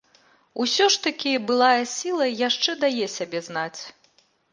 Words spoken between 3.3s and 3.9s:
знаць.